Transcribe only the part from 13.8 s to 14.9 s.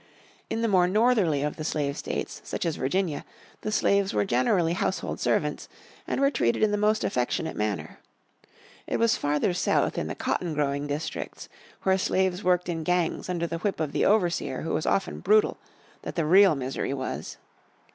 the overseer who was